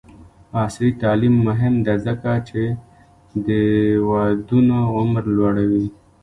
[0.61, 2.61] عصري تعلیم مهم دی ځکه چې
[3.47, 3.49] د
[4.09, 5.85] ودونو عمر لوړوي.